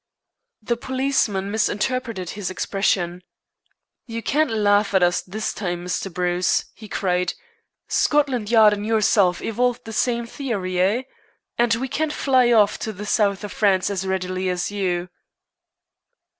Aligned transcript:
The 0.63 0.77
policeman 0.77 1.51
misinterpreted 1.51 2.31
his 2.31 2.49
expression. 2.49 3.21
"You 4.07 4.23
can't 4.23 4.49
laugh 4.49 4.95
at 4.95 5.03
us 5.03 5.21
this 5.21 5.53
time, 5.53 5.85
Mr. 5.85 6.11
Bruce," 6.11 6.65
he 6.73 6.87
cried. 6.89 7.35
"Scotland 7.87 8.49
Yard 8.49 8.73
and 8.73 8.83
yourself 8.83 9.43
evolved 9.43 9.85
the 9.85 9.93
same 9.93 10.25
theory, 10.25 10.79
eh? 10.79 11.03
And 11.59 11.75
we 11.75 11.87
can't 11.87 12.11
fly 12.13 12.51
off 12.51 12.79
to 12.79 12.91
the 12.91 13.05
South 13.05 13.43
of 13.43 13.51
France 13.51 13.91
as 13.91 14.07
readily 14.07 14.49
as 14.49 14.71
you." 14.71 15.09